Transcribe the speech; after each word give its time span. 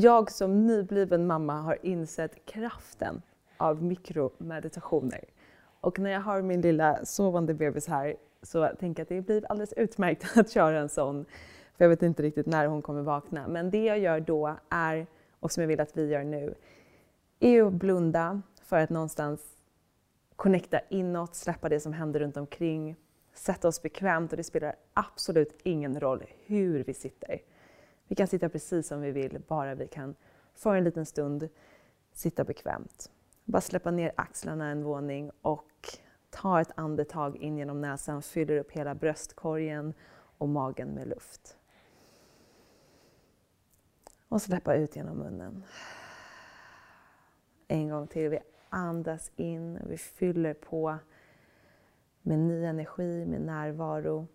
Jag 0.00 0.30
som 0.30 0.66
nybliven 0.66 1.26
mamma 1.26 1.60
har 1.60 1.78
insett 1.82 2.44
kraften 2.44 3.22
av 3.56 3.82
mikromeditationer. 3.82 5.24
Och 5.80 5.98
när 5.98 6.10
jag 6.10 6.20
har 6.20 6.42
min 6.42 6.60
lilla 6.60 7.04
sovande 7.04 7.54
bebis 7.54 7.86
här 7.86 8.16
så 8.42 8.68
tänker 8.80 9.00
jag 9.00 9.04
att 9.04 9.08
det 9.08 9.20
blir 9.20 9.50
alldeles 9.50 9.72
utmärkt 9.72 10.26
att 10.36 10.50
köra 10.50 10.80
en 10.80 10.88
sån. 10.88 11.24
För 11.76 11.84
jag 11.84 11.88
vet 11.88 12.02
inte 12.02 12.22
riktigt 12.22 12.46
när 12.46 12.66
hon 12.66 12.82
kommer 12.82 13.02
vakna. 13.02 13.48
Men 13.48 13.70
det 13.70 13.84
jag 13.84 13.98
gör 13.98 14.20
då 14.20 14.56
är, 14.68 15.06
och 15.40 15.52
som 15.52 15.60
jag 15.60 15.68
vill 15.68 15.80
att 15.80 15.96
vi 15.96 16.08
gör 16.08 16.24
nu, 16.24 16.54
är 17.40 17.62
att 17.62 17.72
blunda 17.72 18.42
för 18.62 18.78
att 18.78 18.90
någonstans 18.90 19.40
connecta 20.36 20.80
inåt, 20.88 21.34
släppa 21.34 21.68
det 21.68 21.80
som 21.80 21.92
händer 21.92 22.20
runt 22.20 22.36
omkring, 22.36 22.96
sätta 23.34 23.68
oss 23.68 23.82
bekvämt 23.82 24.32
och 24.32 24.36
det 24.36 24.44
spelar 24.44 24.74
absolut 24.94 25.60
ingen 25.62 26.00
roll 26.00 26.24
hur 26.46 26.84
vi 26.84 26.94
sitter. 26.94 27.40
Vi 28.08 28.14
kan 28.14 28.26
sitta 28.26 28.48
precis 28.48 28.86
som 28.86 29.00
vi 29.00 29.10
vill, 29.10 29.42
bara 29.48 29.74
vi 29.74 29.86
kan 29.88 30.14
för 30.54 30.74
en 30.74 30.84
liten 30.84 31.06
stund 31.06 31.48
sitta 32.12 32.44
bekvämt. 32.44 33.10
Bara 33.44 33.60
släppa 33.60 33.90
ner 33.90 34.12
axlarna 34.16 34.70
en 34.70 34.84
våning 34.84 35.30
och 35.42 35.98
ta 36.30 36.60
ett 36.60 36.72
andetag 36.74 37.36
in 37.36 37.58
genom 37.58 37.80
näsan, 37.80 38.22
fyller 38.22 38.56
upp 38.56 38.72
hela 38.72 38.94
bröstkorgen 38.94 39.94
och 40.38 40.48
magen 40.48 40.88
med 40.88 41.08
luft. 41.08 41.58
Och 44.28 44.42
släppa 44.42 44.74
ut 44.74 44.96
genom 44.96 45.16
munnen. 45.16 45.64
En 47.68 47.88
gång 47.88 48.06
till. 48.06 48.28
Vi 48.28 48.38
andas 48.68 49.30
in, 49.36 49.78
vi 49.86 49.98
fyller 49.98 50.54
på 50.54 50.98
med 52.22 52.38
ny 52.38 52.64
energi, 52.64 53.26
med 53.26 53.40
närvaro. 53.40 54.26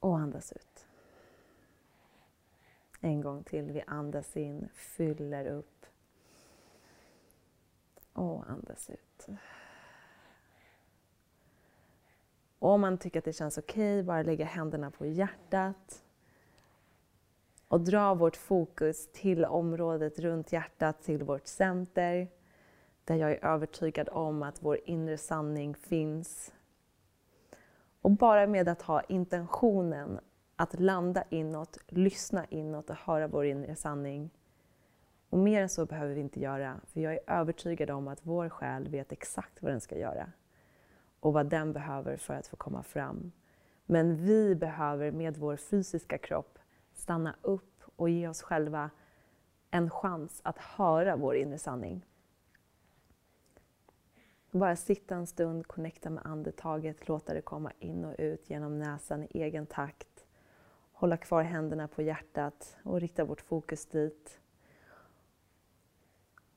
Och 0.00 0.18
andas 0.18 0.52
ut. 0.52 0.85
En 3.06 3.20
gång 3.20 3.44
till. 3.44 3.72
Vi 3.72 3.82
andas 3.86 4.36
in, 4.36 4.68
fyller 4.74 5.46
upp. 5.46 5.86
Och 8.12 8.50
andas 8.50 8.90
ut. 8.90 9.26
Och 12.58 12.70
om 12.70 12.80
man 12.80 12.98
tycker 12.98 13.18
att 13.18 13.24
det 13.24 13.32
känns 13.32 13.58
okej, 13.58 13.94
okay, 13.94 14.02
bara 14.02 14.22
lägga 14.22 14.44
händerna 14.44 14.90
på 14.90 15.06
hjärtat 15.06 16.04
och 17.68 17.80
dra 17.80 18.14
vårt 18.14 18.36
fokus 18.36 19.12
till 19.12 19.44
området 19.44 20.18
runt 20.18 20.52
hjärtat, 20.52 21.02
till 21.02 21.22
vårt 21.22 21.46
center, 21.46 22.28
där 23.04 23.16
jag 23.16 23.32
är 23.32 23.44
övertygad 23.44 24.08
om 24.08 24.42
att 24.42 24.62
vår 24.62 24.80
inre 24.84 25.18
sanning 25.18 25.74
finns. 25.74 26.52
Och 28.00 28.10
bara 28.10 28.46
med 28.46 28.68
att 28.68 28.82
ha 28.82 29.02
intentionen 29.02 30.20
att 30.56 30.80
landa 30.80 31.24
inåt, 31.30 31.78
lyssna 31.88 32.44
inåt 32.44 32.90
och 32.90 32.96
höra 32.96 33.28
vår 33.28 33.44
inre 33.44 33.76
sanning. 33.76 34.30
Och 35.30 35.38
mer 35.38 35.62
än 35.62 35.68
så 35.68 35.86
behöver 35.86 36.14
vi 36.14 36.20
inte 36.20 36.40
göra, 36.40 36.80
för 36.86 37.00
jag 37.00 37.12
är 37.12 37.20
övertygad 37.26 37.90
om 37.90 38.08
att 38.08 38.20
vår 38.22 38.48
själ 38.48 38.88
vet 38.88 39.12
exakt 39.12 39.62
vad 39.62 39.72
den 39.72 39.80
ska 39.80 39.98
göra 39.98 40.32
och 41.20 41.32
vad 41.32 41.46
den 41.46 41.72
behöver 41.72 42.16
för 42.16 42.34
att 42.34 42.46
få 42.46 42.56
komma 42.56 42.82
fram. 42.82 43.32
Men 43.86 44.16
vi 44.16 44.54
behöver 44.54 45.10
med 45.10 45.36
vår 45.36 45.56
fysiska 45.56 46.18
kropp 46.18 46.58
stanna 46.94 47.36
upp 47.42 47.82
och 47.96 48.10
ge 48.10 48.28
oss 48.28 48.42
själva 48.42 48.90
en 49.70 49.90
chans 49.90 50.40
att 50.44 50.58
höra 50.58 51.16
vår 51.16 51.36
inre 51.36 51.58
sanning. 51.58 52.04
Bara 54.50 54.76
sitta 54.76 55.14
en 55.14 55.26
stund, 55.26 55.66
connecta 55.66 56.10
med 56.10 56.26
andetaget, 56.26 57.08
låta 57.08 57.34
det 57.34 57.42
komma 57.42 57.72
in 57.78 58.04
och 58.04 58.14
ut 58.18 58.50
genom 58.50 58.78
näsan 58.78 59.22
i 59.22 59.28
egen 59.32 59.66
takt. 59.66 60.15
Hålla 60.98 61.16
kvar 61.16 61.42
händerna 61.42 61.88
på 61.88 62.02
hjärtat 62.02 62.76
och 62.82 63.00
rikta 63.00 63.24
vårt 63.24 63.40
fokus 63.40 63.86
dit. 63.86 64.40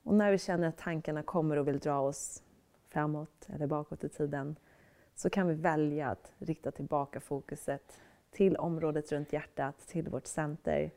Och 0.04 0.14
när 0.14 0.31
vi 0.31 0.38
känner 0.38 0.68
att 0.68 0.78
tankarna 0.78 1.23
kommer 1.23 1.58
och 1.58 1.68
vill 1.68 1.80
dra 1.80 2.00
oss 2.00 2.44
framåt 2.88 3.48
eller 3.50 3.68
bakåt 3.68 4.04
i 4.04 4.09
tiden 4.09 4.56
så 5.16 5.30
kan 5.30 5.47
vi 5.47 5.53
välja 5.53 6.09
att 6.09 6.34
rikta 6.38 6.72
tillbaka 6.72 7.19
fokuset 7.19 8.02
till 8.31 8.58
området 8.58 9.12
runt 9.12 9.34
hjärtat, 9.34 9.88
till 9.88 10.09
vårt 10.09 10.28
center 10.28 10.92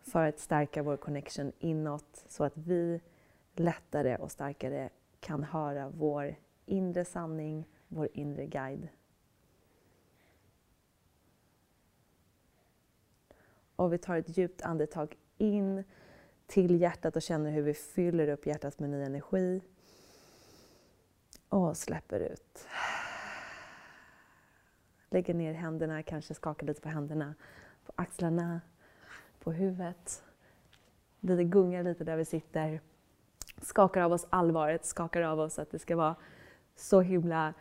för 0.00 0.26
att 0.26 0.38
stärka 0.38 0.82
vår 0.82 0.96
connection 0.96 1.52
inåt 1.58 2.24
så 2.28 2.44
att 2.44 2.56
vi 2.56 3.00
lättare 3.54 4.16
och 4.16 4.32
starkare 4.32 4.90
kan 5.20 5.44
höra 5.44 5.88
vår 5.88 6.34
inre 6.66 7.04
sanning, 7.04 7.64
vår 7.88 8.08
inre 8.12 8.46
guide. 8.46 8.88
Och 13.76 13.92
vi 13.92 13.98
tar 13.98 14.16
ett 14.16 14.38
djupt 14.38 14.62
andetag 14.62 15.16
in 15.38 15.84
till 16.46 16.80
hjärtat 16.80 17.16
och 17.16 17.22
känner 17.22 17.50
hur 17.50 17.62
vi 17.62 17.74
fyller 17.74 18.28
upp 18.28 18.46
hjärtat 18.46 18.78
med 18.78 18.90
ny 18.90 19.02
energi. 19.02 19.62
Och 21.48 21.76
släpper 21.76 22.20
ut. 22.20 22.66
Lägger 25.10 25.34
ner 25.34 25.52
händerna, 25.52 26.02
kanske 26.02 26.34
skakar 26.34 26.66
lite 26.66 26.80
på 26.80 26.88
händerna, 26.88 27.34
på 27.86 27.92
axlarna, 27.96 28.60
på 29.38 29.52
huvudet. 29.52 30.24
Vi 31.20 31.44
gungar 31.44 31.82
lite 31.82 32.04
där 32.04 32.16
vi 32.16 32.24
sitter. 32.24 32.80
Skakar 33.62 34.00
av 34.00 34.12
oss 34.12 34.26
allvaret, 34.30 34.84
skakar 34.84 35.22
av 35.22 35.40
oss 35.40 35.58
att 35.58 35.70
det 35.70 35.78
ska 35.78 35.96
vara 35.96 36.16
så 36.76 37.00
himla 37.00 37.54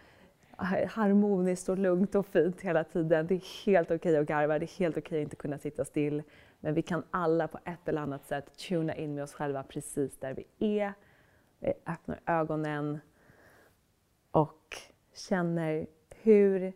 harmoniskt 0.57 1.69
och 1.69 1.77
lugnt 1.77 2.15
och 2.15 2.25
fint 2.25 2.61
hela 2.61 2.83
tiden. 2.83 3.27
Det 3.27 3.35
är 3.35 3.65
helt 3.65 3.87
okej 3.87 3.97
okay 3.97 4.15
att 4.15 4.27
garva, 4.27 4.59
det 4.59 4.65
är 4.65 4.79
helt 4.79 4.97
okej 4.97 5.07
okay 5.07 5.19
att 5.19 5.23
inte 5.23 5.35
kunna 5.35 5.57
sitta 5.57 5.85
still. 5.85 6.23
Men 6.59 6.73
vi 6.73 6.81
kan 6.81 7.03
alla 7.11 7.47
på 7.47 7.59
ett 7.65 7.87
eller 7.87 8.01
annat 8.01 8.25
sätt 8.25 8.57
tuna 8.57 8.95
in 8.95 9.15
med 9.15 9.23
oss 9.23 9.33
själva 9.33 9.63
precis 9.63 10.17
där 10.17 10.33
vi 10.33 10.75
är. 10.77 10.93
Vi 11.59 11.73
öppnar 11.85 12.19
ögonen 12.25 12.99
och 14.31 14.77
känner 15.13 15.87
hur 16.21 16.73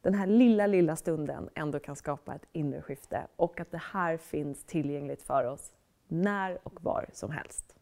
den 0.00 0.14
här 0.14 0.26
lilla, 0.26 0.66
lilla 0.66 0.96
stunden 0.96 1.48
ändå 1.54 1.78
kan 1.78 1.96
skapa 1.96 2.34
ett 2.34 2.46
inre 2.52 2.82
skifte 2.82 3.26
och 3.36 3.60
att 3.60 3.70
det 3.70 3.82
här 3.92 4.16
finns 4.16 4.64
tillgängligt 4.64 5.22
för 5.22 5.44
oss 5.44 5.76
när 6.08 6.58
och 6.62 6.84
var 6.84 7.06
som 7.12 7.30
helst. 7.30 7.76